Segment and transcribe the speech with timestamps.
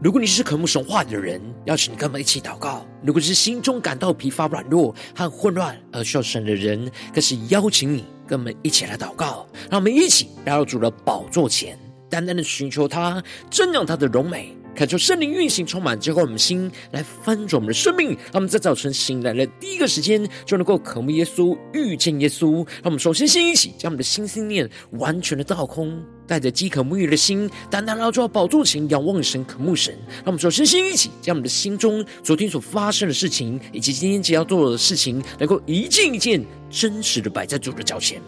[0.00, 9.44] 如果你是渴慕神话的人，邀请你跟我们一起祷告；如果是心中感到疲乏、软弱和混乱而需要神的人，更是邀请你跟我们一起来祷告。
[9.68, 11.76] 让我们一起来到主的宝座前，
[12.08, 13.20] 单单的寻求他，
[13.50, 14.54] 正仰他的荣美。
[14.76, 18.10] 恳求圣灵运行充满，之后我们心来翻转我们的生命。
[18.10, 22.58] 让我们在早晨醒来的第一个时间，就能够渴慕耶稣、遇见耶稣。
[22.58, 29.92] 让我们首先先一起将我们的心心念完全的倒空，带着饥渴沐浴的心，单单来到宝座前仰望神、渴慕神。
[30.18, 38.20] 让我们首先先一起将我们的心中昨天所发生的事情，以及今天即将要做的事情，能够一件一件真实的摆在主的脚前。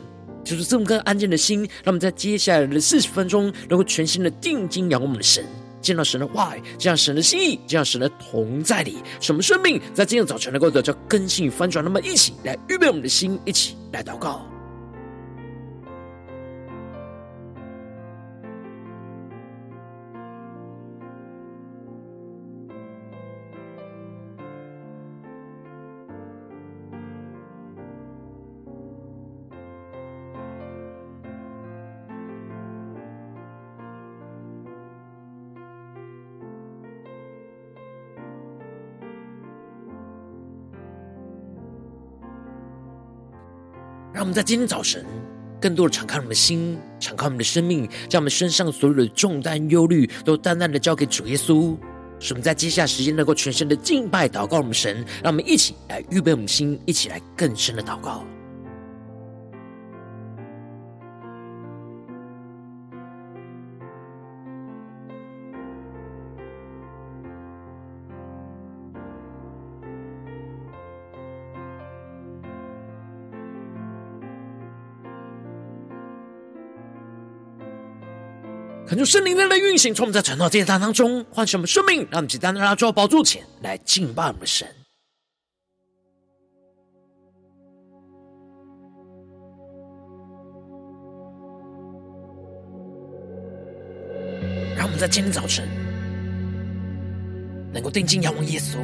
[0.43, 5.45] 就是这么个安静的心，让我们在接下来的四十分钟，能够全心的定睛仰望我们的神。
[5.83, 11.85] 见到神的话语，这样神的心意，这样神的同在里，什么生命在今天早晨能够得到更新与翻转？
[11.85, 14.50] 那么，一起来预备我们的心，一起来祷告。
[44.21, 45.03] 让我们在今天早晨，
[45.59, 51.75] 更多的敞开我们的心，敞开我们的生命，将我们身上所有的重担、忧虑，都淡淡的交给主耶稣。
[52.19, 55.03] 使我们在接下来时间能够全身的敬拜、祷告我们神。
[55.23, 58.23] 让我们一起来预备我们心，一起来更深的祷告。
[78.91, 84.67] 恳求圣灵在的运行，从我们在传道这堂当中唤醒我们生命，让我们简单的来到宝座前来敬拜我们的神。
[94.77, 95.69] 让我们在今天早晨
[97.73, 98.79] 能够定睛仰望耶稣，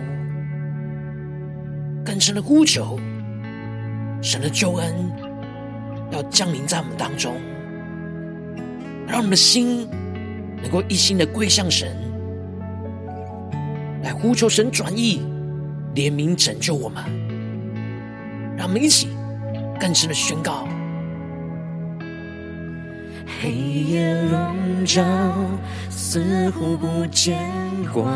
[2.05, 2.97] 更深的呼求
[4.23, 5.13] 神的救恩
[6.13, 7.35] 要降临在我们当中。
[9.07, 9.89] 让我们的心
[10.61, 11.97] 能够一心的归向神，
[14.03, 15.23] 来呼求神转意、
[15.95, 17.05] 怜悯、拯救我们。
[18.57, 19.09] 让我们一起
[19.79, 20.67] 更深的宣告：
[23.41, 25.05] 黑夜笼罩，
[25.89, 27.39] 似乎不见
[27.93, 28.11] 光；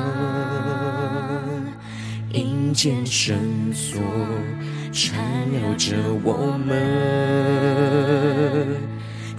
[2.33, 3.39] 阴间绳
[3.73, 4.01] 索
[4.91, 6.77] 缠绕着我们。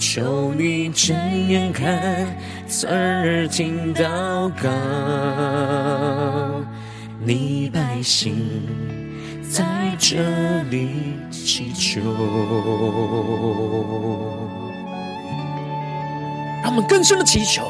[0.01, 1.15] 求你睁
[1.47, 2.25] 眼看，
[2.67, 4.67] 侧耳听祷告，
[7.23, 8.35] 你百姓
[9.47, 9.63] 在
[9.99, 12.01] 这里祈求。
[16.63, 17.61] 让我们更深的祈求，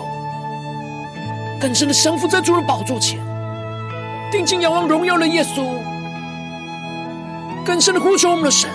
[1.59, 3.19] 更深的降服在主的宝座前，
[4.31, 5.65] 定睛仰望荣耀的耶稣，
[7.65, 8.69] 更深的呼求我们的神。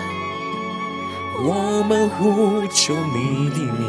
[1.48, 3.86] 我们呼求你的名，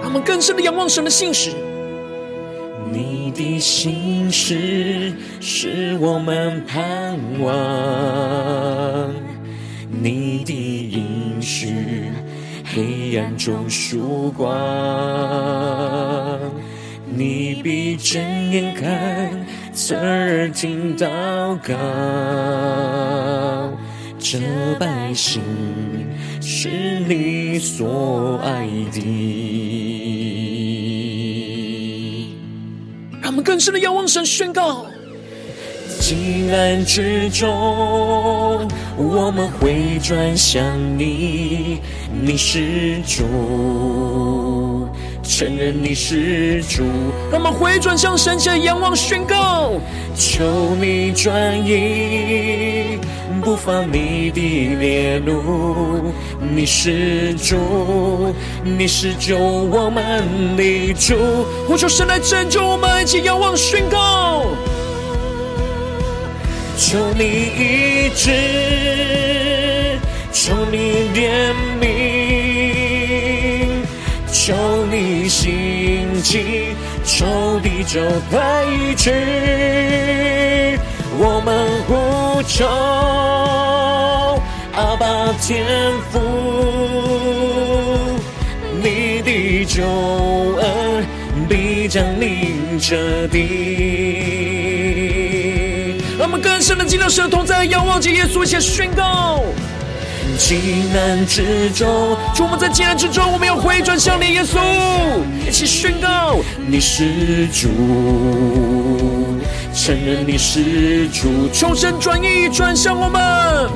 [0.00, 1.50] 他们更深的仰望神的信实。
[2.92, 9.10] 你的信实是我们盼望，
[9.90, 12.12] 你的应许
[12.64, 14.56] 黑暗中曙光，
[17.04, 18.22] 你必睁
[18.52, 19.44] 眼看。
[19.76, 21.06] 侧耳听祷
[21.58, 21.74] 告，
[24.18, 24.38] 这
[24.80, 25.42] 百姓
[26.40, 26.70] 是
[27.06, 29.02] 你所爱的。
[33.20, 34.86] 让我们更深的仰望神，宣告：
[36.00, 37.46] 急难之中，
[38.96, 40.64] 我们回转向
[40.98, 41.82] 你，
[42.18, 44.45] 你是主。
[45.26, 46.84] 承认你是主，
[47.32, 49.72] 让我们回转向神，前仰望宣告，
[50.14, 52.98] 求你转意，
[53.42, 56.12] 不发你的烈怒。
[56.40, 61.16] 你是主，你是救我们的主，
[61.66, 64.46] 呼求神来拯救我们，一起仰望宣告，
[66.78, 68.30] 求你医治，
[70.32, 72.15] 求你怜悯。
[74.46, 74.54] 求
[74.92, 78.00] 你兴起，求地久
[78.30, 79.12] 天长，
[81.18, 82.64] 我们呼求
[84.76, 85.66] 阿爸天
[86.12, 86.20] 父
[89.66, 89.82] 救
[90.60, 91.04] 恩
[91.48, 93.38] 必将临这地。
[96.16, 99.42] 让我们更深的进入神同在，仰望着耶稣，一起宣告。
[100.36, 100.56] 极
[100.92, 104.58] 难之中，主，我们在急难之中，我们要回转向你，耶稣，
[105.48, 107.68] 一起宣告，你是主，
[109.74, 113.70] 承认你是主，求神转意转向我们，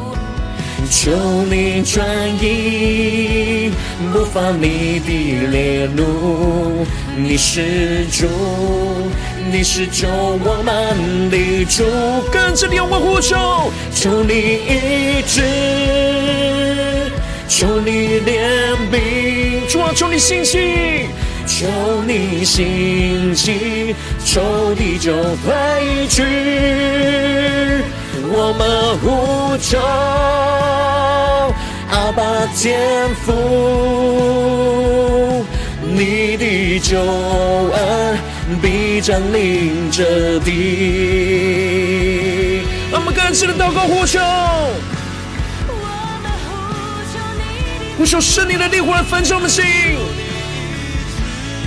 [0.91, 1.11] 求
[1.51, 2.07] 你转
[2.43, 3.73] 意，
[4.13, 6.85] 不发你的烈怒，
[7.17, 8.27] 你是主，
[9.53, 11.85] 你是救我们的主，
[12.31, 15.43] 跟着你我呼求，求你医治。
[17.49, 21.07] 求你怜悯，主啊，求你兴起，
[21.47, 21.67] 求
[22.07, 26.23] 你兴起，求你就退去。
[28.33, 29.79] 我们呼求，
[31.91, 33.35] 阿爸天父，
[35.83, 38.19] 你的救恩
[38.59, 40.51] 必将临这地。
[42.91, 44.19] 让我们更深的祷告呼求。
[47.99, 49.63] 呼求圣灵的烈火来焚烧我们的心，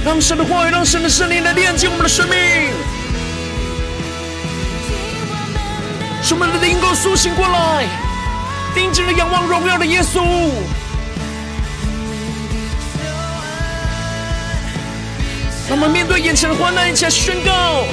[0.03, 2.37] 让神的话语，让神的圣灵来炼净我们的生命，
[6.23, 7.85] 使我们的灵够苏醒过来，
[8.73, 10.23] 定睛的仰望荣耀的耶稣。
[15.69, 17.85] 让我们面对眼前的患难，一起来宣告。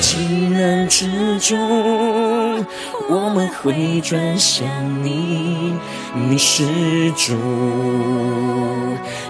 [0.00, 0.16] 急
[0.48, 2.64] 难之中，
[3.08, 4.64] 我们会转向
[5.04, 5.74] 你，
[6.14, 6.64] 你是
[7.16, 7.36] 主，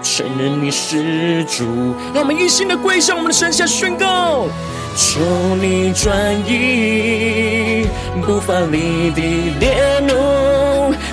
[0.01, 1.65] 承认你是主。
[2.13, 4.47] 让我们一心的跪向我们的神下宣告，
[4.95, 5.19] 求
[5.59, 7.85] 你转意，
[8.25, 9.21] 不发你的
[9.59, 9.99] 烈，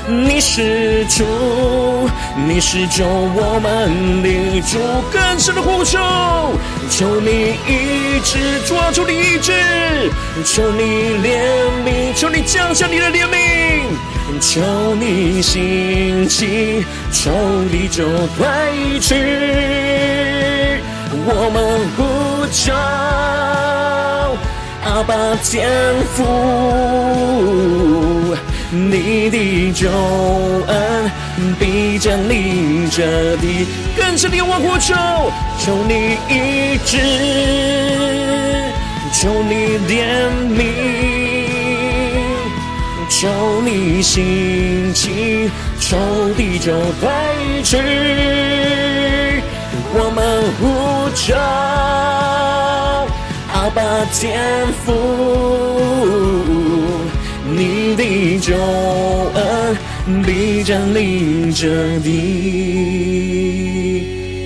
[0.08, 2.08] 你是主，
[2.46, 4.78] 你是救我们的主。
[5.12, 5.98] 更深的呼求，
[6.88, 9.52] 求你医治，主啊，求你医治，
[10.46, 10.82] 求你
[11.22, 11.38] 怜
[11.84, 13.82] 悯，求你降下你的怜悯，
[14.40, 17.30] 求你兴起，求
[17.70, 19.14] 你就退去。
[21.26, 22.72] 我们呼求，
[24.84, 25.12] 阿爸
[25.44, 25.68] 天
[26.14, 26.24] 父，
[28.70, 31.10] 你的救恩
[31.58, 33.66] 必将临这地。
[33.96, 34.94] 更深的仰望呼求，
[35.58, 36.98] 求你医治，
[39.12, 40.62] 求你怜悯，
[43.08, 45.50] 求你兴起，
[45.80, 45.96] 仇
[46.36, 47.08] 敌就退
[47.64, 47.78] 去。
[49.90, 51.34] 我们呼求，
[53.54, 53.82] 阿爸
[54.12, 54.38] 天
[54.84, 54.86] 父，
[57.50, 58.54] 你的救
[59.34, 59.76] 恩
[60.24, 62.10] 必将临这地。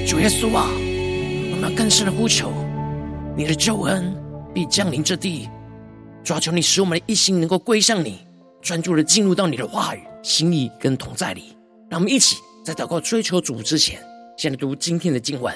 [0.06, 0.70] 主耶稣啊，
[1.50, 2.52] 我们要更深的呼求，
[3.36, 4.14] 你的救恩
[4.54, 5.48] 必降临这地。
[6.22, 8.18] 抓，求你使我们的一心能够归向你，
[8.60, 11.56] 专注的进入到你的话语、心意跟同在里。
[11.90, 13.98] 让我们一起在祷告追求主之前。
[14.38, 15.54] 先来读今天的经文，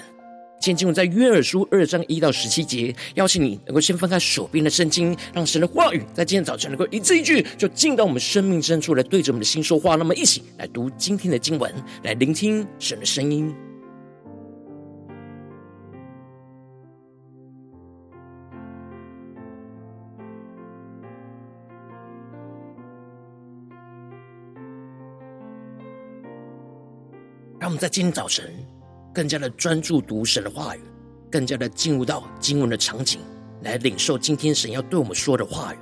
[0.67, 2.93] 今天经文在约珥书二章一到十七节。
[3.15, 9.95] 邀请你能够先翻开手边的圣经，让神的话语在今天早晨能够一字一句，就进到我们生命深处来，对着我们的心说话。
[9.95, 13.55] 那么，一起来读今天的经文，来聆听神的声音。
[27.61, 28.76] 让我们在今天早晨。
[29.17, 30.81] 更加的专注读神的话语，
[31.31, 33.19] 更加的进入到经文的场景，
[33.63, 35.79] 来领受今天神要对我们说的话语。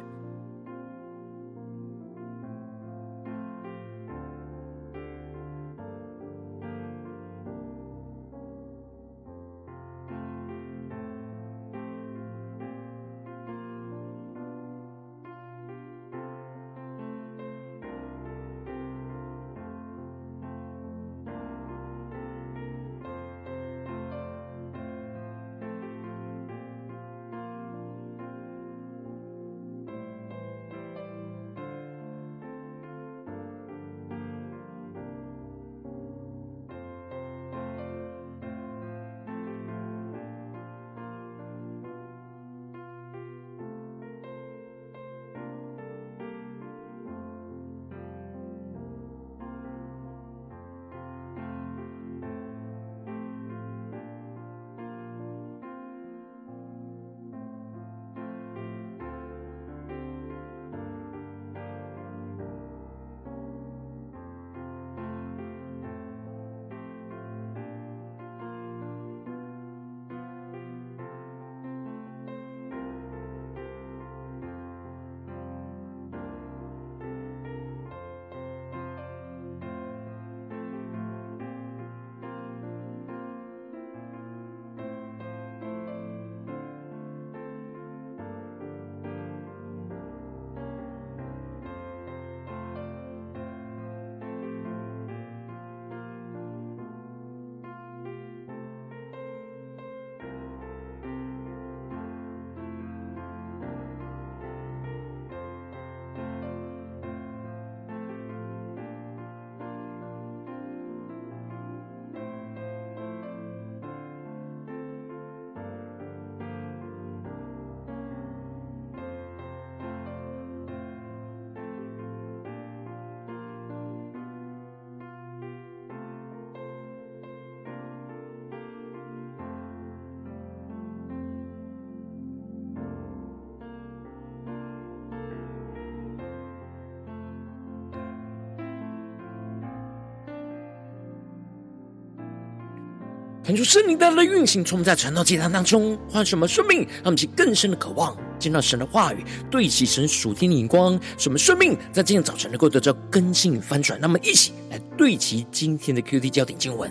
[143.45, 154.01] 看出圣灵带来的运行，从我们在传道祭坛当中，换什么生命，让我们去更深的渴望见到神的话语，对齐神属天的眼光，什么生命在今天早晨能够得到更新翻转。
[154.01, 156.91] 那么，一起来对齐今天的 QT 焦点经文，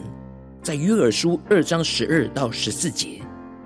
[0.62, 3.20] 在约珥书二章十二到十四节，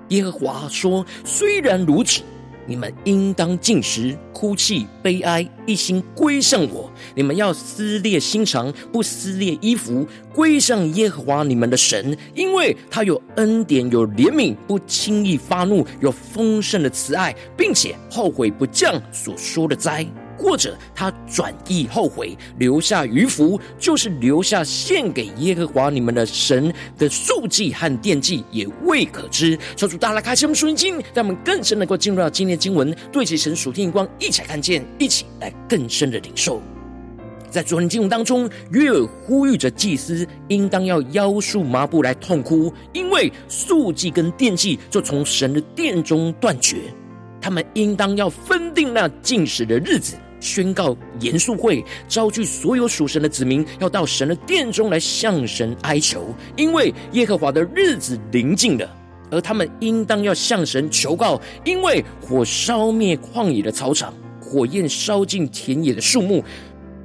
[0.08, 2.22] 耶和华说：“虽然如此。”
[2.68, 6.90] 你们应当禁食、哭泣、悲哀，一心归向我。
[7.14, 20.06] 你们要撕裂心肠，不撕裂衣服，归向耶和华你们的神，因为他有恩典、有怜悯，不轻易发怒，有丰盛的慈爱，并且后悔不降所说的灾。
[20.38, 29.58] 或者他转意后悔，留下余福，就是留下献给耶和华你们的神的素祭和奠祭，也未可知。
[29.74, 36.62] 求主大家开启我们属灵经，让我们更深能够进入到今天的经文，对齐神属天光，一起来看见，一起来更深的领受。
[37.50, 46.76] 在昨天经文当中，约尔呼吁着祭司应当要腰束麻布来痛哭，因为素祭跟奠祭就从神的殿中断绝，
[47.40, 50.14] 他们应当要分定那禁食的日子。
[50.40, 58.88] 宣告严肃会，召聚所有属神的子民，要到神的殿中来向神哀求，因为耶和华的日子临近了。
[59.30, 66.42] 而他们应当要向神求告，因为火烧灭旷野的草场，火焰烧尽田野的树木。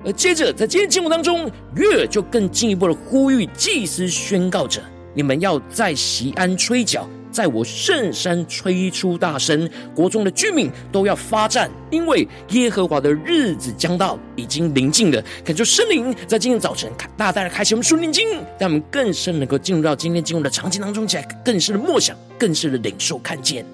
[0.05, 4.81] 而接着在今天经文当中，约珥就更进一步的呼吁祭司宣告着：
[5.13, 7.07] 你们要在席安吹角。
[7.33, 15.21] 在我圣山吹出大声，国中的居民都要发战，因为耶和华的日子将到，已经临近了。
[15.43, 23.65] 恳求圣灵在今天早晨大大的开启我们属灵经，让我们更深能够进入到今天经文的场景当中，起来更深的默想，更深的领受看见。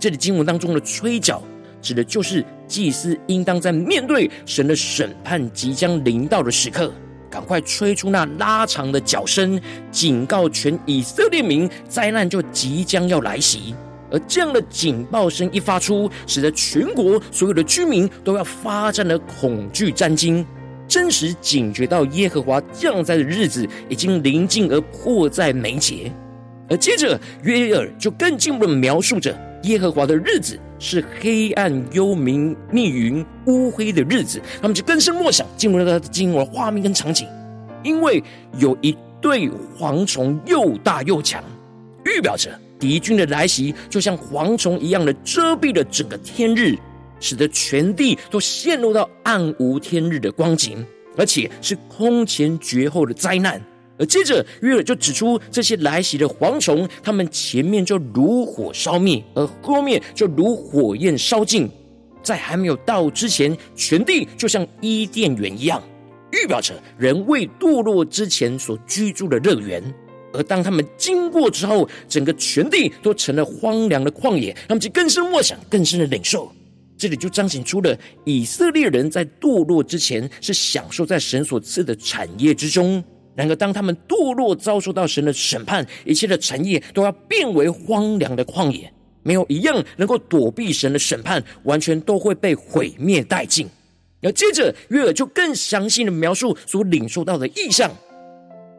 [0.00, 1.42] 这里经文当中的吹角，
[1.82, 6.90] 指的就是祭司应当在面对神的审判即将临到的时刻。
[7.30, 13.74] 赶快吹出那拉长的角声，警告全以色列民，灾难就即将要来袭。
[14.10, 20.44] 而这样的警报声一发出，使得全国所有的居民都要发战的恐惧战惊，
[20.88, 26.10] 真实警觉到耶和华降灾的日子已经临近而迫在眉睫。
[26.70, 30.58] 而接着约珥就更进一步的描述着耶和华的日子。
[30.78, 37.26] 是黑暗、幽冥、密云、乌黑的日子，他们就更深默想，进入了他的经文画面跟场景。
[37.82, 38.22] 因为
[38.58, 41.42] 有一对蝗虫又大又强，
[42.04, 46.76] 预表着敌军的来袭，就像蝗虫一样的遮蔽了整个天日，
[47.20, 50.84] 使得全地都陷入到暗无天日的光景，
[51.16, 53.60] 而且是空前绝后的灾难。
[53.98, 61.68] 而接着约珥就指出，这些来袭的蝗虫，他们前面就如火烧灭，而后面就如火焰烧尽。
[62.22, 65.82] 在还没有到之前，全地就像伊甸园一样，
[66.32, 69.82] 预表着人未堕落之前所居住的乐园。
[70.34, 74.54] 而当他们经过之后，整个全地都成了荒凉的旷野。
[74.68, 76.52] 他们就更深默想，更深的领受。
[76.98, 83.02] 这里就彰显出了以色列人在堕落之前是享受在神所赐的产业之中。
[83.38, 88.92] 然而，当他们堕落，遭受到神的审判，一切的产业都要变为荒凉的旷野，
[89.22, 93.68] 没有一样能够躲避神的审判，完全都会被毁灭殆尽。
[94.22, 97.88] 而接着，约珥就更详细的描述所领受到的异象，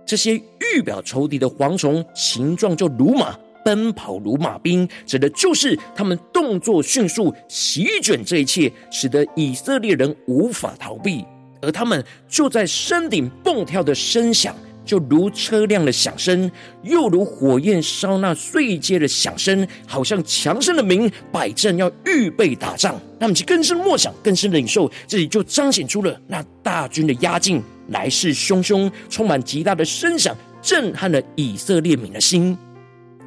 [0.05, 11.23] 这些预表仇敌的蝗虫，形状就如马，奔跑如马兵，指的就是他们动作迅速，席卷这一切，使得以色列人无法逃避。
[11.61, 16.49] 而他们就在山顶蹦跳的声响，就如车辆的响声，
[16.83, 22.99] 又如火焰烧那碎秸的响声，好像强盛的民摆阵要预备打仗。
[23.19, 32.57] 他们就更深默想，更深的领受，这里就彰显出了那大军的压境，来势汹汹，充满极大的声响，震撼了以色列民的心。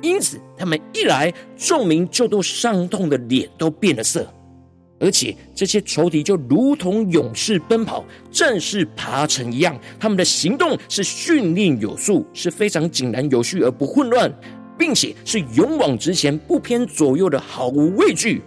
[0.01, 4.27] 因此，他们一来，众民就都伤痛的脸都变了色。
[5.03, 14.33] 而且这些仇敌就如同勇士奔跑、战士爬城一样，他们的行动是训练有素，是非常井然有序而不混乱，
[14.79, 18.41] 并且是勇往直前、不偏左右的，毫无畏惧。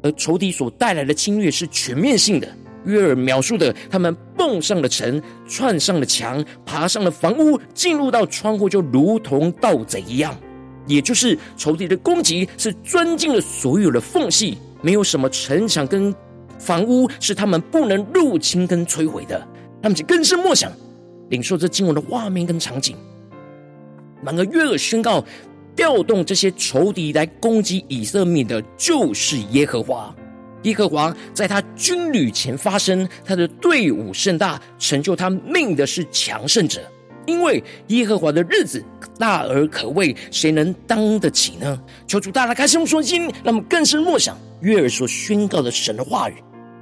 [0.00, 2.48] 而仇敌所带来的侵略是全面性的。
[2.84, 10.38] 约尔描述的，他们蹦上了城，窜上了墙，爬上了房屋，进入到窗户，就如同盗贼一样。
[10.86, 14.56] 也就是仇敌的攻击是钻进了所有的缝隙。
[14.80, 16.14] 没有什么城墙跟
[16.58, 19.46] 房屋是他们不能入侵跟摧毁的，
[19.82, 20.72] 他们就更深默想，
[21.30, 22.96] 领受这经文的画面跟场景。
[24.24, 25.24] 然而约珥宣告，
[25.76, 30.14] 调动这些仇敌来攻击以色列的，就是耶和华。
[30.62, 36.80] 耶和华在他军旅前发声，他的队伍甚大，成就他命的是强盛者。
[37.28, 38.82] 因为耶和华的日子
[39.18, 41.78] 大而可畏，谁能当得起呢？
[42.06, 46.34] 求主大大开示我们的心，让我们更深默想约珥所宣告的神的话语。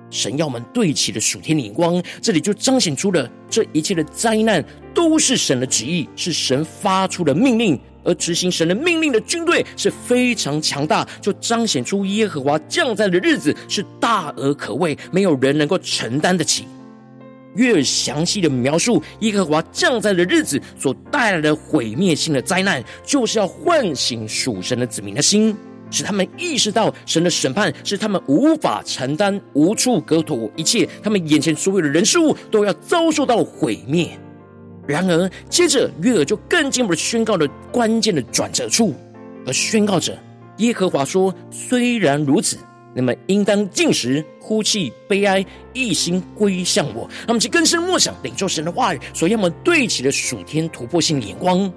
[0.08, 16.66] 神要我们对齐的属天的眼光，这里就彰显出了这一切的灾难都是神的旨意，是神发出的命令，而执行神的命令的军队是非常强大，就彰显出耶和华降灾的日子是大而可畏，没有人能够承担得起。
[17.56, 25.57] 越详细的描述耶和华降灾的日子所带来的毁灭性的灾难，就是要唤醒属神的子民的心。
[25.88, 34.11] 使他们意识到神的审判是他们无法承担、无处可躲，一切他们眼前所有的人事物都要遭受到毁灭。
[34.85, 38.94] 然而，接着约尔就更进一步的宣告了关键的转折处，
[39.46, 40.18] 而宣告着
[40.59, 42.59] 耶和华说：“虽然如此，
[42.96, 51.70] 那么应当禁食、哭泣、悲哀，一心归向我。”让我们去更深默想领受神的话语，所要我们对齐的属天突破性眼光。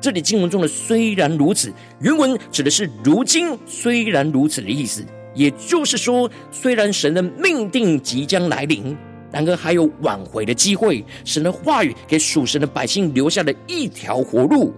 [0.00, 5.04] 这里经文中的“虽然如此”，原文指的是如今虽然如此的意思。
[5.34, 8.96] 也就是说，虽然神的命定即将来临，
[9.32, 11.04] 然而还有挽回的机会。
[11.24, 14.72] 神的话语给属神的百姓留下了一条活路，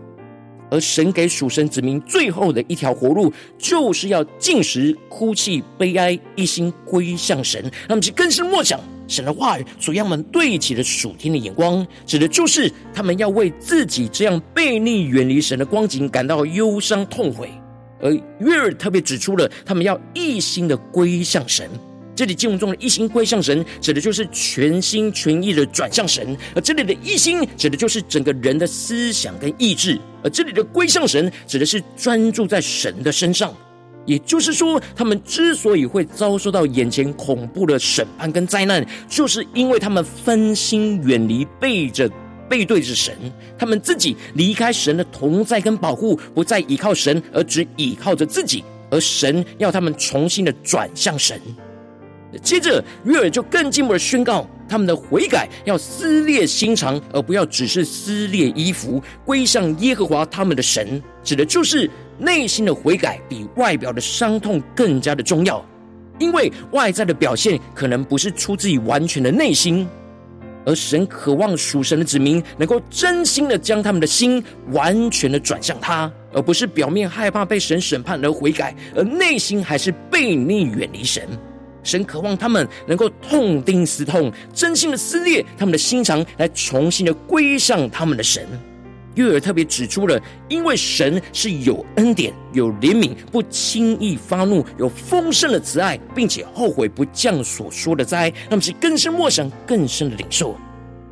[0.71, 7.63] 而神给属神子民最后的一条活路，就是要禁食、哭泣、悲哀，一心归向神。
[7.63, 8.79] 让我们去更深默想。
[9.09, 17.49] 神的话语所要我们对齐的属天的眼光，指的就是他们要为自己这样悖逆、远离神的光景感到忧伤痛悔。
[18.03, 21.71] 而约尔特别指出了，他们要一心的归向神。
[22.17, 26.35] 这里经文中的一心归向神，指的就是全心全意的转向神。
[26.55, 30.01] 而这里的一心，指的就是整个人的思想跟意志。
[30.25, 33.55] 而这里的归向神，指的是专注在神的身上。
[34.07, 42.09] 也就是说，他们之所以会遭受到眼前恐怖的审判跟灾难，就是因为他们分心远离，背着
[42.49, 43.15] 背对着神，
[43.59, 48.65] 他们自己离开神的同在跟保护，不再依靠神，而只依靠着自己。
[48.89, 51.39] 而神要他们重新的转向神。
[52.43, 61.91] 接着，约珥就更进一步的宣告，他们的悔改要撕裂心肠，而不要只是撕裂衣服，归向耶和华他们的神，指的就是。
[62.19, 65.63] 内心的悔改比外表的伤痛更加的重要，
[66.19, 69.87] 因为外在的表现可能不是出自于完全的内心，
[70.65, 81.23] 而神渴望属神的子民能够真心的将他们的心完全的转向他，而不是表面害怕被神审判而悔改，而内心还是背逆远离神。
[81.87, 88.47] 神渴望他们能够痛定思痛，真心的撕裂他们的心肠，来重新的归向他们的神。
[89.15, 100.55] 约尔特别指出了，因为神是有恩典、有怜悯，不轻易发怒，有丰盛的慈爱，并且后悔不降所说的灾，那么是更深默想、更深的领受。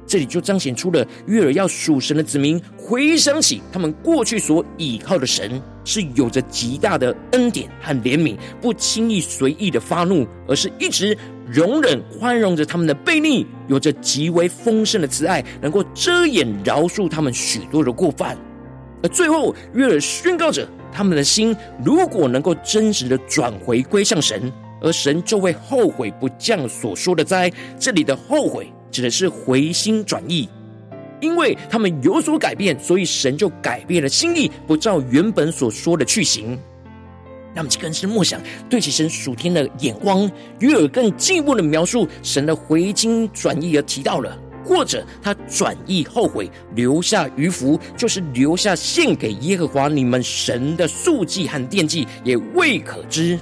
[0.06, 11.16] 这里就彰显出了约珥要属神的子民回想起他们过去所倚靠的神，是有着极大的恩典和怜悯，不轻易随意的发怒，而是一直。
[11.46, 18.34] 容忍、宽容着他们的悖逆，有着极为丰盛的慈爱，能够遮掩、饶恕他们许多的过犯。
[19.02, 27.52] 而最后，约珥宣告着，他们的心如果能够真实的转回归向神，而神就会后悔不降所说的灾。
[27.78, 30.48] 这里的后悔指的是回心转意，
[31.20, 36.56] 因为他们有所改变，所以神就改变了心意，不照原本所说的去行。
[37.52, 40.30] 让我们更深默想，对其神属天的眼光，
[40.60, 53.38] 约尔更进一步的描述神的回心转意而提到了，或者他转意后悔，留下余福，就是留下献给耶和华你们神的素祭和奠祭，也未可知。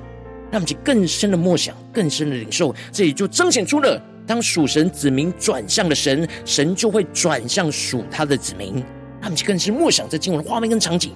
[0.50, 8.82] 让我们更深的默想，更深的领受，这里就彰显出了，当属神子民转向了神，神就会转向属他的子民。
[9.20, 11.12] 他们就更是默想这经文的画面跟场景。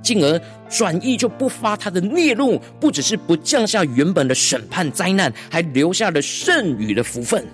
[0.00, 7.44] 进而转意，就不发他的孽怒，不只是不降下原本的审判灾难，还留下了剩余的福分。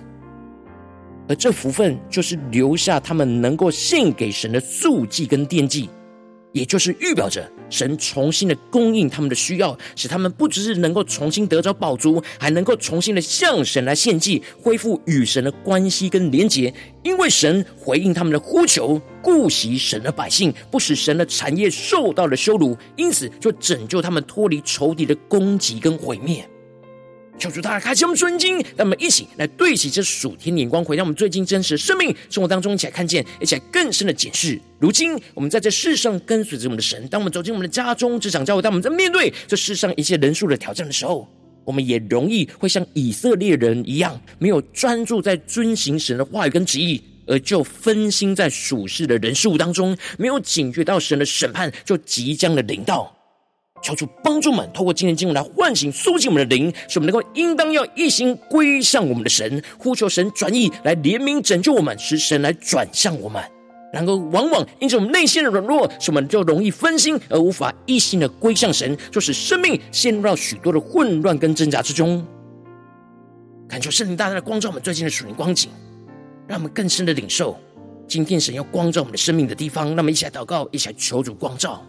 [1.27, 5.89] 而这福分，就是留下他们能够献给神的素祭跟奠祭。
[6.55, 16.73] 也就是预表着神重新的供应他们的需要，使他们不只是能够重新得着宝足，还能够重新的向神来献祭，恢复与神的关系跟连结。
[17.03, 26.47] 因为神回应他们的呼求，顾惜神的百姓，不使神的产业受到了羞辱，因此就拯救他们脱离仇敌的攻击跟毁灭。
[27.37, 34.59] 求主大家开启我们圣经，让我们一起来对齐这属天的眼光，回到我们最近真实的生命生活当中，一起来看见，一起来更深的检视。
[34.79, 41.27] 如今我们在这世上跟随着我们的神，当我们走进我们的家中、职场、教会，当我们在面对这世上一切人数的挑战的时候，
[41.65, 53.13] 我们也容易会像以色列人一样，没有专注在遵行神的话语跟旨意，而就分心在属世的人事物当中，没有警觉到神的审判就即将的临到。
[53.85, 63.39] 求主帮助们，透过今天经文来唤醒、苏醒我们的灵，使我们能够应当要一心归向我们的神，呼求神转意来怜悯拯救我们，使神来转向我们。
[63.93, 72.25] 然而，往往因着我们内心的软弱，使我们就容易分心，而无法一心的归向神，就使生命陷入到许多的混乱跟挣扎之中。
[73.69, 75.69] 恳求圣灵大大的光照我们最近的属灵光景，
[76.47, 77.55] 让我们更深的领受
[78.07, 79.95] 今天神要光照我们的生命的地方。
[79.95, 81.85] 那么，一起来祷告，一起来求主光照。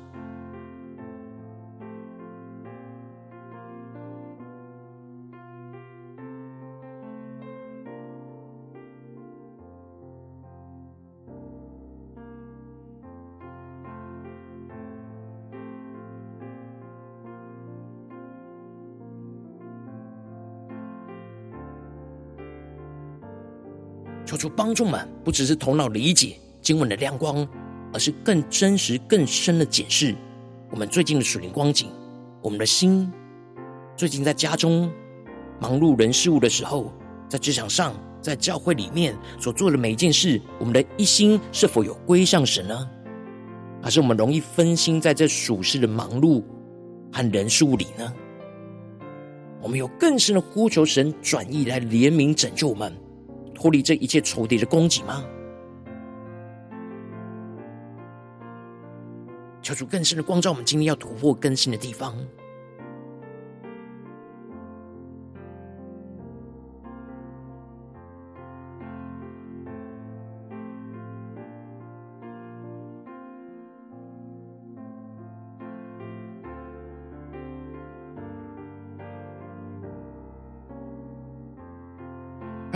[24.37, 27.49] 求主帮助们，不只是头脑理解经文的亮光，
[27.93, 30.15] 而是更真实、更深的检视
[30.71, 31.89] 我们最近的属灵光景。
[32.43, 33.11] 我们的心
[33.97, 34.93] 最近在家中
[35.59, 36.93] 忙碌人事物的时候，
[37.29, 42.89] 在职场上，在教会里面所做的每一件事，我们的一心是否有归向神呢？
[43.83, 46.43] 还是我们容易分心在这属世的忙碌
[47.11, 48.13] 和人事物里呢？
[49.63, 52.93] 我们有更深的呼求神转意来怜悯拯救我们。
[53.57, 55.25] 脱离这一切仇敌的攻击吗？
[59.63, 62.15] 求主更深的光照我们，今天要突破更新的地方。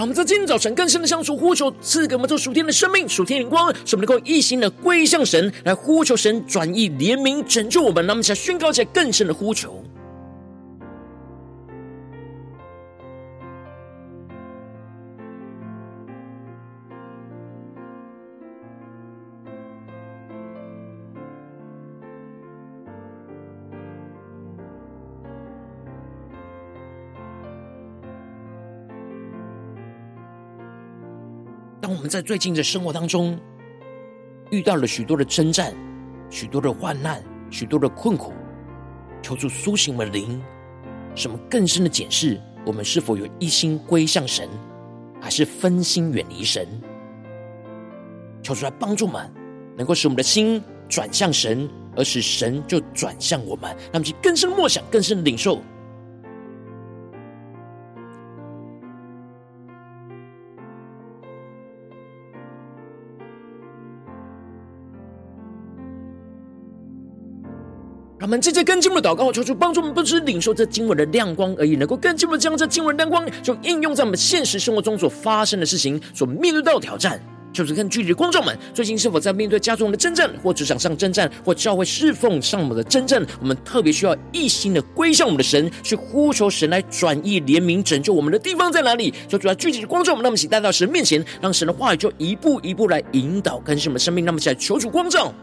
[0.01, 8.07] 让我们在今天早晨更深的向主呼求，赐给我们这属天的生命、属天灵光，使我们能够一心的归向神，来呼求神转意怜悯拯救我们。
[8.07, 9.85] 让我们起来宣告起来更深的呼求。
[32.11, 33.39] 在最近的生活当中
[34.51, 35.73] 遇到了许多的征战、
[36.29, 38.33] 许多的患难、许多的困苦，
[39.23, 40.43] 求主苏醒我们的灵，
[41.15, 44.49] 什么更深的检视我们是否有一心归向神，
[45.21, 46.67] 还是分心远离神。
[48.43, 49.33] 求主来帮助我们，
[49.77, 55.63] 能够使我们的心转向神，而使神就转向我们，让我们去更深默想、更深的领受。
[68.31, 77.21] 们直接跟进我们的祷告，求主帮助我们，不只是领受这经文的亮光而已，能够更进一步将这经文亮光就应用在我们现实生活中所发生的事情，所面对到的挑战。
[77.53, 83.21] 就是看具体的观众们，最近是否在面对家中的征战，或职场上征战，或教会侍奉上我们的征战？
[83.41, 89.13] 我们特别需要一心的归向我们的神，去呼求神来转移怜悯拯救我们的地方在哪里？
[89.27, 94.25] 就主要具体的观众们，那么一起带到神面前，让神的话语就一步一步来引导更新我们生命。
[94.25, 95.35] 那么起来求主光照。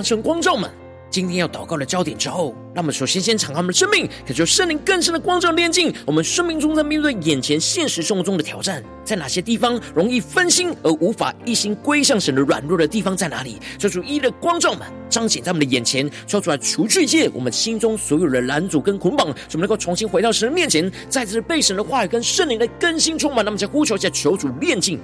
[0.00, 0.70] 当神光照们
[1.10, 13.58] 今天要祷告的焦点之后，让我们首先先敞开我们的生命，渴求圣灵更深的光照炼净我们生命中在面对眼前现实生活中的挑战，在哪些地方容易分心而无法一心归向神的软弱的地方在哪里？
[13.78, 23.44] 求主一的光照们彰显在我们的眼前，说出来除去一切我们心中所有的拦阻跟捆绑，使我们能够重新回到神的面前，再次被神的话语跟圣灵的更新充满。
[23.44, 24.98] 那么在呼求下求主炼净。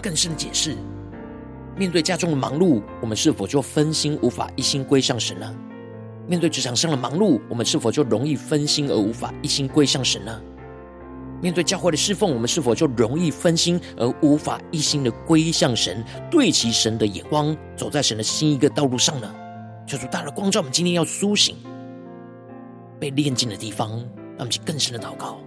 [0.00, 0.76] 更深的解释，
[1.76, 5.54] 面对家中的忙碌，我们是否就分心，无法一心归向神呢？
[6.26, 10.40] 面对职场上的忙碌，我们是否就容易分心而无法一心归向神呢？
[11.42, 19.34] 面对教会的侍奉，我们是否就容易分心，而无法一心的归向神，对齐神的眼光，走在神的新一个道路上呢？
[19.86, 21.56] 求主大的光照，我们今天要苏醒，
[23.00, 25.40] 被炼净的地方，让我们去更深的祷告。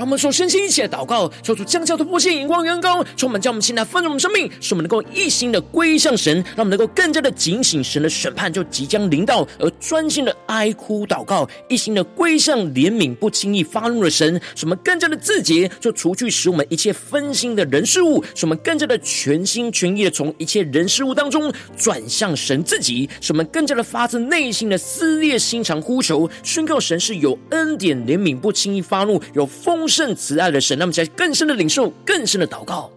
[0.00, 29.89] 让我们说，身心一起祷告，求主降下突破性眼光，远高，充满将我们现在丰盛的生命，使我们能够一心的归向神，让我们能够更加的警醒神的审判就即将临到，而专心的哀哭祷告，一心的归向怜悯不轻易发怒的神，使我们更加的自洁，就除去使我们一切分心的人事物，使我们更加的全心全意的从一切人事物当中转向神自己，使我们更加的发自内心的撕裂心肠呼求，宣告神是有恩典怜悯不轻易发怒，有丰。
[29.90, 32.90] 圣慈爱的神，那么在更深的领受，更深的祷告，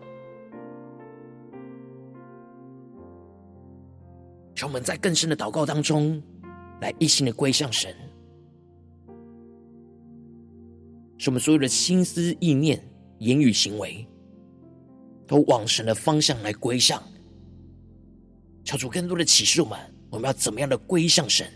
[4.56, 6.21] 让我们在更深的祷告当中，
[6.79, 7.93] 来一心的归向神，
[11.17, 12.82] 使我们所有的心思意念、
[13.17, 14.08] 言语行为，
[15.27, 17.01] 都往神的方向来归向，
[18.63, 19.79] 求主更多的启示我们，
[20.10, 21.47] 我们要怎么样的归向神。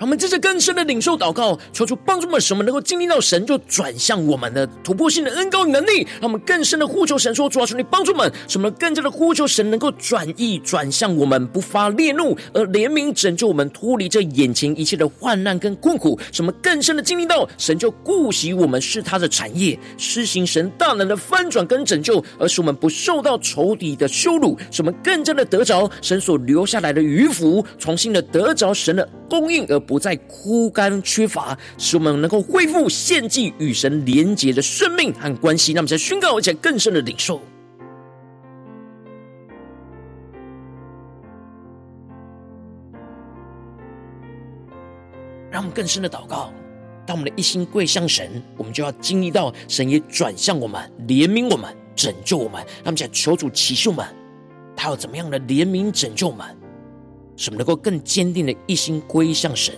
[0.00, 6.06] 我们接着更深的领受祷告，求主帮助我们，使我们能够经历到神就转向我们的突破性的恩膏与能力。
[6.20, 16.16] 让我们更深的呼求神说：“主啊，求你帮助我们，什么更加的呼求神能够转意转向我们，不发烈怒，而怜悯拯救我们，脱离这眼前一切的患难跟困苦。
[16.30, 24.56] 什么更深的经历到神就顾惜我们是他的产业，施行神大能的翻转跟拯救，而使我们不受到仇敌的羞辱。
[24.70, 35.72] 什么更加的得着神所留下来的余福，重新的得着神的供应，而。”不再枯干缺乏，使我们能够恢复献祭与神连结的生命和关系。
[35.72, 37.40] 那么，在宣告而且更深的领受，
[45.50, 46.52] 让我们更深的祷告。
[47.06, 52.62] 当我们的一心归向神，我们就要经历到神也转向我们，怜悯我们，拯救我们。
[52.84, 54.04] 那么，在求主启示我们，
[54.76, 56.57] 他要怎么样的怜悯拯救我们？
[57.38, 59.74] 使我们能够更坚定的一心归向神。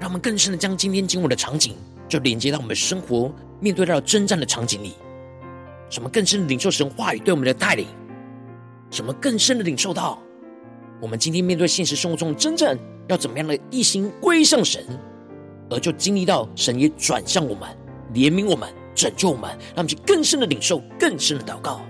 [0.00, 1.76] 让我们更深的将今天经文的场景，
[2.08, 4.94] 就连接到我们的生活，面对到征战的场景里。
[5.90, 7.86] 什么更深的领受神话语对我们的带领？
[8.90, 10.18] 什么更深的领受到，
[11.02, 14.82] 我们今天面对现实生活中真正，要怎么样的一心归向神，
[15.68, 17.68] 而就经历到神也转向我们，
[18.14, 21.82] 怜悯我们，拯救我们，让我们去更深的领受，更深的祷告。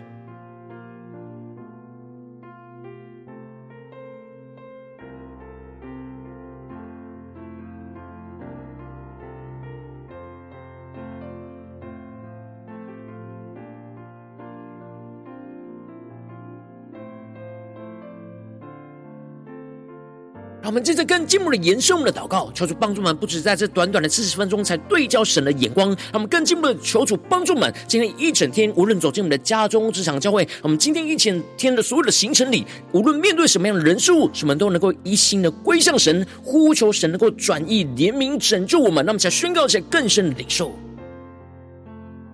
[20.71, 40.73] 我们接着更进一步的延伸我们的祷告，求主帮助我们，不止在这短短的四十分钟才对焦神的眼光，让我们更进一步的求主帮助我们，今天一整天，无论走进我们的家中、职场、教会，我们今天一整天的所有的行程里，无论面对什么样的人事物，使我们都能够一心的归向神，呼求神能够转意怜悯拯救我们，那么才宣告一些更深的领受。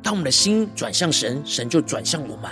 [0.02, 2.50] 当我们的心转向神，神就转向我们，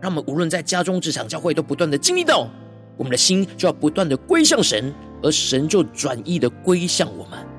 [0.00, 2.48] 让我们无论在家中、职场、教会，都不断的经历到
[2.96, 7.55] 我们的心就要不断的归向神，而神就转意的归向我们。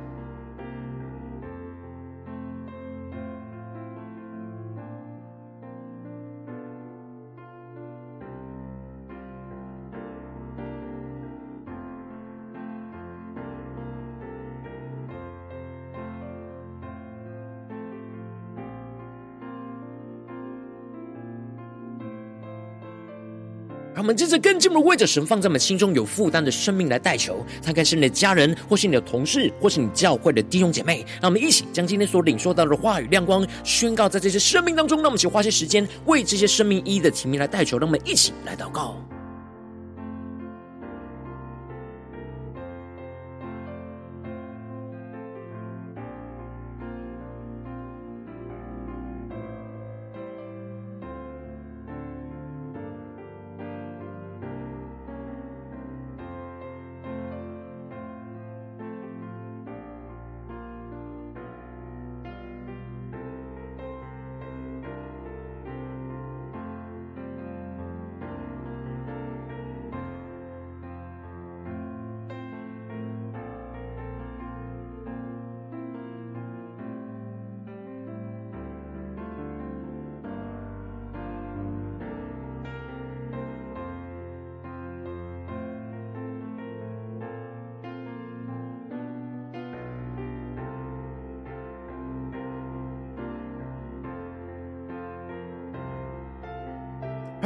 [24.08, 31.06] 我们接着更进一步为着神放在我们心中有负担的生命来代求，看看是你的家人，或是你的同事，或是你教会的弟兄姐妹。
[31.22, 35.00] 让我们一起将今天所领受到的话语亮光宣告在这些生命当中。
[35.00, 37.78] 让我们一起花些时间为这些生命一的提名来代求。
[37.78, 38.96] 让我们一起来祷告。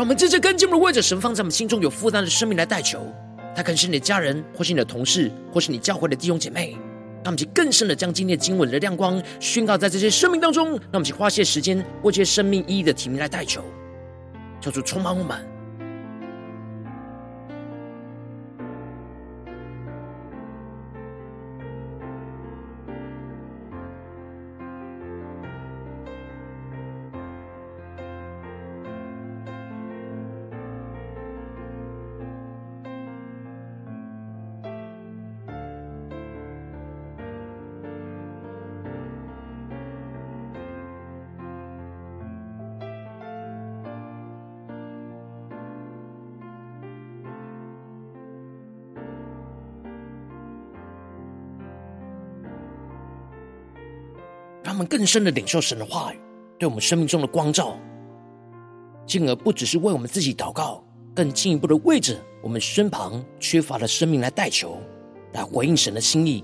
[0.01, 3.05] 让我们这些跟进我们为着神放在我们心中有负担的生命来代求，
[3.55, 6.71] 他可能是你的家人，或是你的同事，或是你教会的弟兄姐妹。
[7.17, 10.69] 让我们去更深的将今天的经文的亮光宣告在这些生命当中。
[10.71, 13.63] 让我们去花些时间为这些生命意义的提名来代求，
[14.59, 15.50] 求主充满我们。
[54.91, 56.19] 更深的领受神的话语，
[56.59, 57.77] 对我们生命中的光照，
[59.07, 60.83] 进而不只是为我们自己祷告，
[61.15, 64.77] 更进一步的为着我们身旁缺乏的生命来代求，
[65.31, 66.43] 来回应神的心意。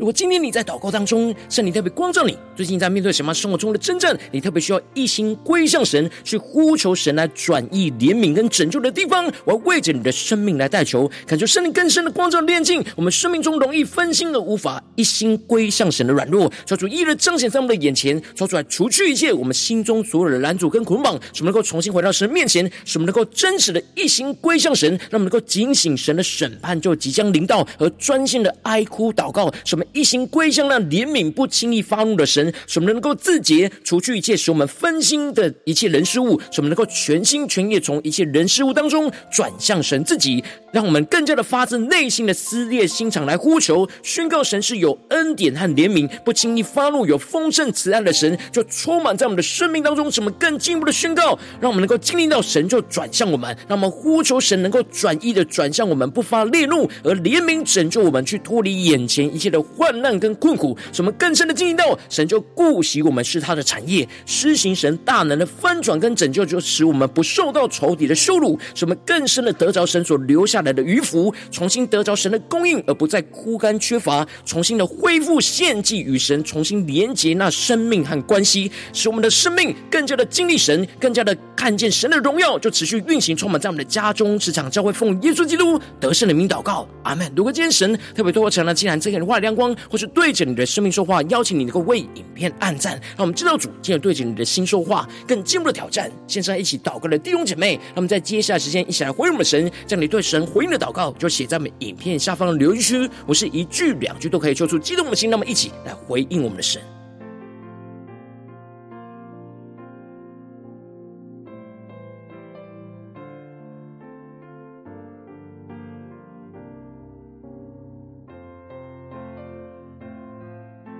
[0.00, 29.84] 如果今天你在祷告当中，圣灵特别光照你，最近在面对什么生活中的征战，你特别需要一心归向神，去呼求神来转意怜悯跟拯救的地方，我要为着你的生命来代求，感受圣灵更深的光照炼净我们生命中容易分心而无法一心归向神的软弱，求主一日彰显在我们的眼前，求主来除去一切我们心中所有的拦阻跟捆绑，使我们能够重新回到神面前，使我们能够真实的一心归向神，让我们能够警醒神的审判就即将临到，而专心的哀哭祷告，什么。
[29.92, 50.10] 一心归向那怜悯不轻易发怒的神，使我们能够自洁，除去一切使我们分心的一切人事物，使我们能够全心全意从一切人事物当中转向神自己，让我们更加的发自内心的撕裂心肠来呼求，宣告神是有恩典和怜悯，不轻易发怒，有丰盛慈爱的神，就充满在我们的生命当中。
[50.10, 87.30] 使我们更进一步的宣告，让我们能够经历到神就转向我们，让我们呼求神能够转意的转向我们，不发烈怒，而怜悯拯救我们，去脱离眼前一切的患难跟困苦，使我们更深的经历到神就顾惜我们是他的产业，施行神大能的翻转跟拯救，就使我们不受到仇敌的羞辱，使我们更深的得着神所留下来的余福，重新得着神的供应，而不再枯干缺乏，重新的恢复献祭与神，重新连接那生命和关系，使我们的生命更加的经历神，更加的看见神的荣耀，就持续运行充满在我们的家中、职场、教会，奉耶稣基督得胜的名祷告，阿门。
[87.34, 96.10] 如果今天神特别多过成了，既然这个人话亮光，或是对着你的生命说话，邀请你能够为影片按赞，让我们知道主今日对着你的心说话，更进一步的挑战。
[96.26, 106.80] 线上一起祷告的弟兄姐妹，那么在接下来时间一起来回应我们的神，将你对神回应的祷告就写在我们影片下方的留言区，我是一句两句都可以说出激动的心，那么一起来回应我们的神。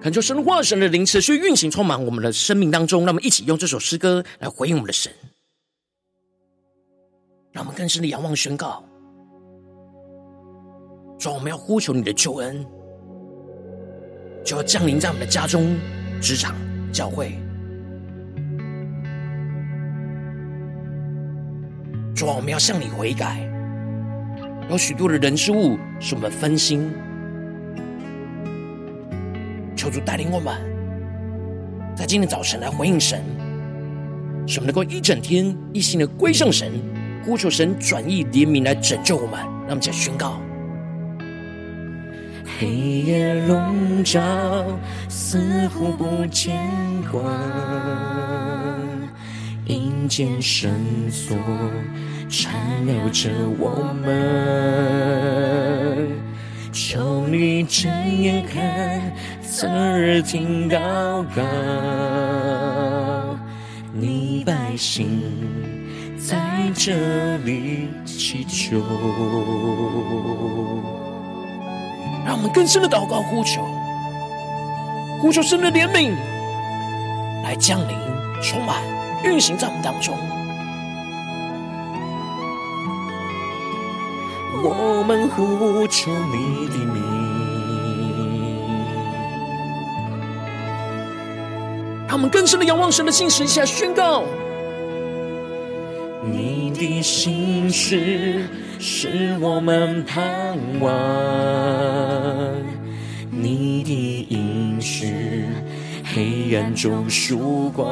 [0.02, 3.00] 恳求神话神的灵持续运行，充满我们的生命当中。
[3.04, 5.12] 让我们一起用这首诗歌来回应我们的神，
[7.52, 8.82] 让我们更深的仰望宣告：
[11.18, 12.64] 主，我们要呼求你的救恩，
[14.42, 15.76] 就要降临在我们的家中、
[16.18, 16.56] 职场、
[16.90, 17.38] 教会。
[22.16, 23.46] 主啊，我们要向你悔改，
[24.70, 26.90] 有许多的人事物使我们分心，
[29.80, 30.54] 求主带领我们，
[31.96, 33.24] 在今天早晨来回应神，
[34.46, 36.70] 使我们能够一整天一心的归向神，
[37.24, 39.40] 呼求神转意怜悯来拯救我们。
[39.40, 40.38] 让我们再宣告：
[42.58, 44.20] 黑夜笼罩，
[45.08, 46.60] 似乎不见
[47.10, 47.24] 光，
[49.64, 50.70] 阴间绳
[51.10, 51.34] 索。
[52.28, 52.52] 缠
[52.84, 54.10] 绕着我们，
[56.70, 59.00] 求你睁眼看，
[59.60, 60.78] 侧耳听祷
[61.36, 61.42] 告，
[63.92, 65.20] 你百姓
[66.16, 68.78] 在这里祈求。
[72.24, 73.60] 让我们更深的祷告呼求，
[75.20, 76.10] 呼求神的怜悯
[77.44, 77.94] 来降临、
[78.42, 78.82] 充满、
[79.22, 80.16] 运行在我们当中。
[84.64, 87.02] 我们呼求你的名，
[92.10, 94.24] 让我们更深的仰望神的信实，一下宣告：
[96.24, 98.48] 你的信实
[98.80, 100.92] 是我们盼望，
[103.30, 105.44] 你的应许
[106.12, 107.86] 黑暗中曙光。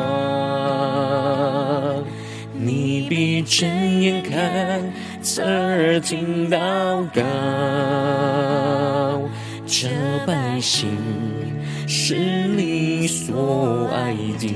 [2.52, 4.82] 你闭着眼看，
[5.22, 7.22] 侧耳听祷告，
[9.64, 9.86] 这
[10.26, 10.88] 百姓
[11.90, 12.14] 是
[12.48, 14.46] 你所爱的。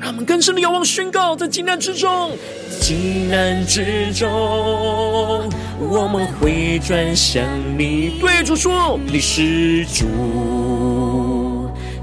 [0.00, 2.32] 让我们更深的仰望宣告，在急难之中，
[2.80, 4.28] 急难之中，
[5.78, 7.44] 我们会转向
[7.78, 10.04] 你，对主说，你是主。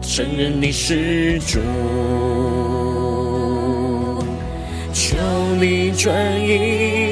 [0.02, 1.60] 承认你是主，
[4.94, 5.18] 求
[5.60, 7.09] 你转意，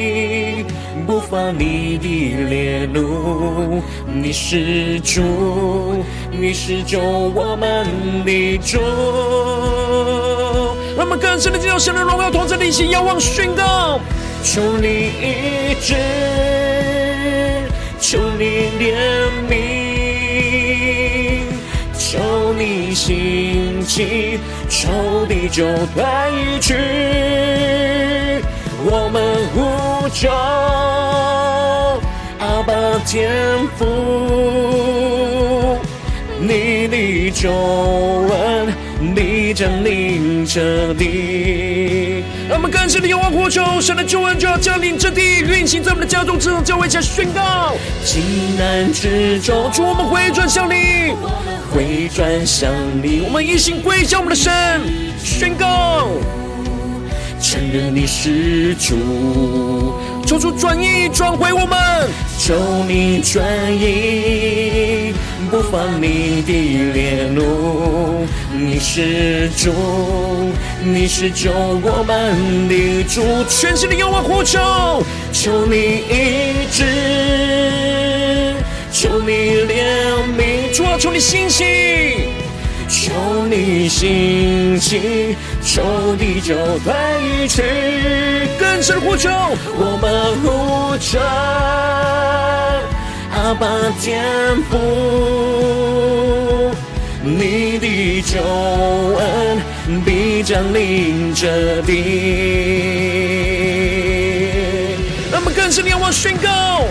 [1.07, 3.81] 不发你的烈怒。
[4.05, 7.87] 你是主，你是救我们
[8.25, 8.77] 的主。
[10.97, 14.01] 让我们更深的进入神的荣耀同在里，请仰望宣告，
[14.43, 14.87] 求你
[15.21, 15.95] 医治，
[18.01, 18.93] 求你怜
[19.49, 19.55] 悯。
[21.97, 22.19] 求
[22.53, 25.63] 你兴起，仇敌就
[25.95, 26.03] 退
[26.59, 26.75] 去。
[28.85, 30.29] 我们呼求
[32.39, 32.73] 阿爸
[33.05, 33.31] 天
[33.75, 33.85] 父，
[36.39, 38.71] 你的救恩
[39.15, 42.23] 必降临这地。
[42.47, 47.75] 让我们更深的仰望呼求，神的救恩就要降临这地，运行在我们的家中、职场、教会下宣告。
[48.05, 48.21] 急
[48.57, 51.13] 难之中，主我们回转向你。
[51.73, 52.71] 回转向
[53.01, 54.53] 你，我们一心归向我们的神，
[55.21, 56.07] 宣告，
[57.49, 59.95] 承认你是主，
[60.25, 61.77] 求主转意转回我们，
[62.37, 62.53] 求
[62.85, 63.41] 你转
[63.73, 65.13] 意，
[65.49, 69.71] 不放你的烈怒，你是主，
[70.83, 74.59] 你是救我们的主，全心的仰望呼求，
[75.31, 76.83] 求你医治，
[78.91, 79.31] 求你
[79.63, 80.75] 怜悯。
[80.75, 81.63] 主啊，求你兴起，
[82.89, 83.09] 求
[83.49, 85.36] 你兴起，
[85.67, 87.61] 仇敌就退去。
[88.57, 89.29] 更深呼求，
[89.75, 91.19] 我们呼求，
[93.35, 93.67] 阿爸
[93.99, 94.23] 天
[94.69, 94.77] 父，
[97.21, 98.39] 你的救
[99.19, 99.61] 恩
[100.05, 101.91] 必降临这地。
[105.29, 106.85] 让我们更深的仰望宣告。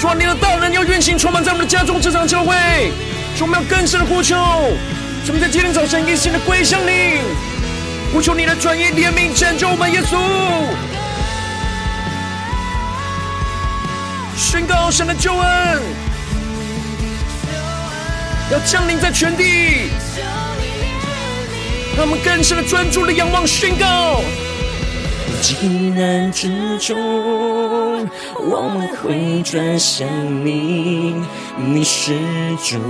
[0.00, 2.54] 主啊，你的大能要运行，充满在我们的家中、职场、教会。
[3.38, 4.36] 主，我们要更深的呼求，
[5.28, 7.18] 我们在今天早晨一心的归向你，
[8.12, 10.16] 呼求你的转意怜悯拯救我们，耶稣。
[14.36, 15.82] 宣告神的救恩
[18.52, 19.90] 要降临在全地，
[21.96, 24.22] 让我们更深的专注的仰望宣告。
[25.46, 26.98] 急难之中，
[28.36, 30.04] 我们会转向
[30.44, 31.14] 你，
[31.56, 32.14] 你是
[32.64, 32.80] 主，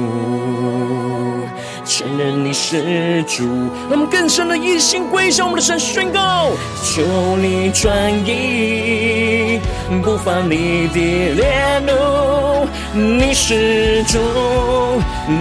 [1.84, 3.44] 承认你是主，
[3.90, 6.52] 让我们更深的一心归向我们的神，宣告，
[6.82, 9.60] 求你转意，
[10.02, 14.18] 不发你的烈怒，你是主，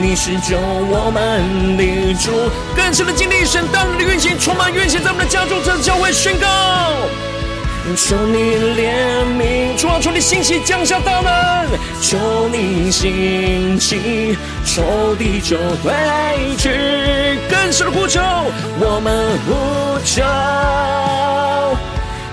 [0.02, 2.30] 你是救我们的主，
[2.76, 7.05] 更深的经历神大能的运行，充满运行在我们的家中，这教会宣告。
[7.96, 11.66] 求你怜悯，主啊，求你兴起降下大能，
[12.02, 15.94] 求你兴起，仇敌就退
[16.58, 18.20] 去，更深的呼求，
[18.80, 19.56] 我们呼
[20.04, 20.22] 求，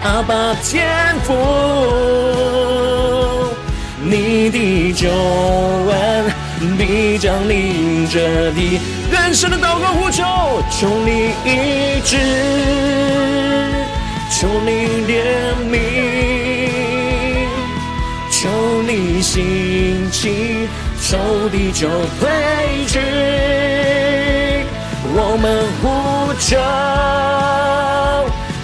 [0.02, 1.32] 阿爸天父，
[4.02, 6.24] 你的救恩
[6.76, 10.24] 必将临这地，更深的祷告呼求，
[10.70, 13.51] 求你医治。
[14.43, 14.70] 求你
[15.07, 15.22] 怜
[15.70, 15.72] 悯，
[18.28, 18.51] 求
[18.82, 20.66] 你兴起，
[21.01, 21.16] 仇
[21.49, 21.88] 敌就
[22.18, 22.28] 退
[22.88, 22.99] 去。
[25.14, 25.86] 我们呼
[26.40, 26.59] 求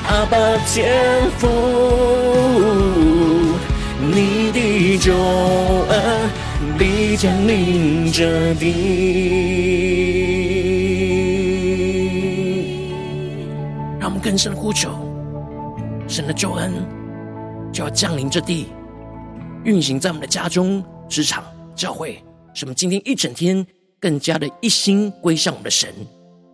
[0.08, 1.46] 阿爸天父，
[4.00, 5.14] 你的救
[5.90, 6.28] 恩
[6.76, 8.64] 必将临这地。
[14.00, 15.07] 让我们更深呼求。
[16.18, 16.72] 神的救恩
[17.72, 18.66] 就要降临这地，
[19.64, 21.44] 运行在我们的家中、职场、
[21.76, 22.20] 教会，
[22.52, 23.64] 使我们今天一整天
[24.00, 25.94] 更加的一心归向我们的神，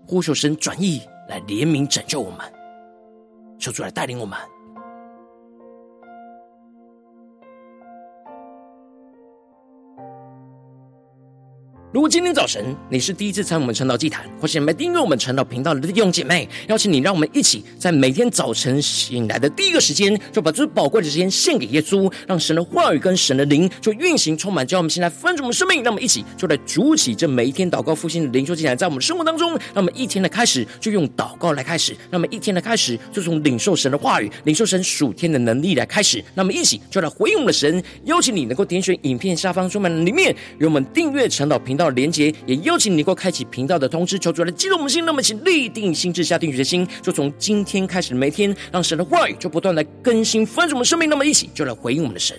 [0.07, 1.01] 呼求神转意
[1.31, 2.41] 来怜悯拯救我们，
[3.59, 4.39] 求主来带领我们。
[11.95, 25.84] 如果今天早晨你是第一次参与我们晨祷祭坛，或是没订阅我们晨祷频道的弟兄姐妹，邀请你，让我们一起在每天早晨醒来的第一个时间，就把最宝贵的时间献给耶稣，让神的话语跟神的灵就运行充满，叫我们现在分足我们生命。
[25.84, 36.24] 让我们一起就来主起这每一天祷告复兴的灵修祭坛，在我们生活当中，让我们一天的开始就用祷告来开始，让我们一天的开始就从领受神的话语、领受神属天的能力来开始。
[36.34, 41.84] 那么一起就来回应我们的神，邀请你能够点选影片下方说明里面，与我们订阅晨祷频道。
[41.91, 52.39] 连结，也邀请你过开启频道的通知，求主来激动我们心，那么请立定心志，下定决心，就从今天开始每天，让神的话语就不断来更新翻转我们生命，那么一起就来回应我们的神。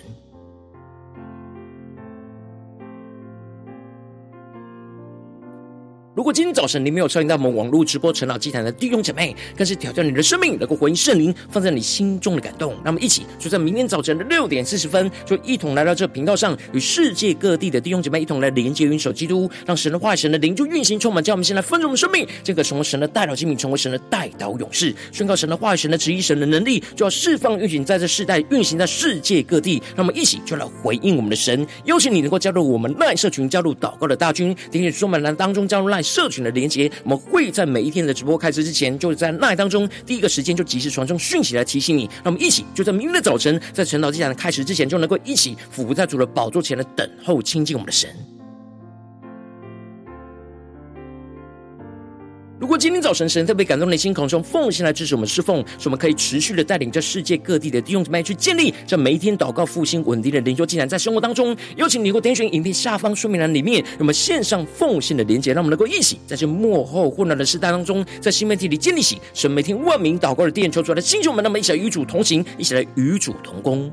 [6.16, 12.74] 如果今天早晨你没有参与到我们网络直播晨祷祭坛的弟兄姐妹，更是挑战你的生命，能够回应圣灵放在你心中的感动。
[12.82, 29.82] 那么一起就在明天早晨的六点四十分，就一同来到这频道上，与世界各地的弟兄姐妹一同来连接、云手基督，让神的话语、神的灵就运行充满，叫我们先来分盛我们生命，这个成为神的代祷器皿，成为神的代祷勇士，宣告神的话语、神的旨意、神的能力，就要释放运行在这世代，运行在世界各地。
[29.94, 36.05] 那么一起就来回应我们的神，邀请你能够加入我们赖社群，加入祷告的大军，点点说明栏当中加入赖。
[36.06, 42.08] 社群的连接，我们会在每一天的直播开始之前，就是在那当中第一个时间就及时传送讯息来提醒你。
[42.22, 48.35] 让我们一起就在明天的早晨，在晨祷祭坛的开始之前，就能够一起俯伏在主的宝座前来等候亲近我们的神。
[52.66, 73.88] 如果今天早晨神特别感动的心，空中奉献来支持我们侍奉，使我们可以持续的带领着世界各地的弟兄姊妹去建立这每一天祷告复兴稳定的灵修进展，在生活当中，邀请你或点选影片下方说明栏里面，有我们线上奉献的连结，让我们能够一起在这幕后混乱的时代当中，在新媒体里建立起神每天万名祷告的殿，求主来的弟兄们，那么一起来与主同行，一起来与主同工。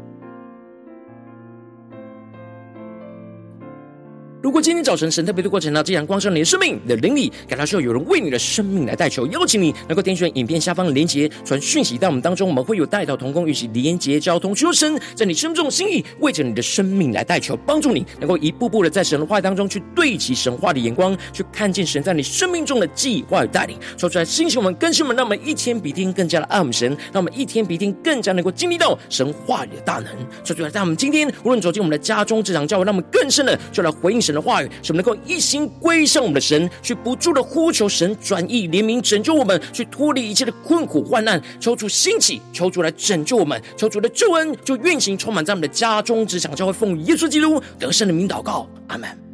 [4.43, 30.07] 如果今天早晨神特别的过程呢，既然光照你的生命，你的灵里，感到需要有人为你的生命来代求，邀请你能够点选影片下方的连结，传讯息到我们当中，我们会有代祷同工，与其连结交通，求神在你生命中的心意，为着你的生命来代求，帮助你能够一步步的在神话当中去对齐神话的眼光，去看见神在你生命中的计划与带领，说出来，星星们、更新们，让我们一天比一天更加的爱我们神，让我们一天比一天更加能够经历到神话里的大能，
[30.43, 49.32] 说出来，在我们今天无论走进我们的家中、职场、教会，让我们更深的就来回应神的话语，使我们能够一心归向我们的神，去不住的呼求神转意怜悯拯救我们，去脱离一切的困苦患难，求主兴起，求主来拯救我们，求主的救恩就运行充满在我们的家中，只想教会，奉耶稣基督得胜的名祷告，阿门。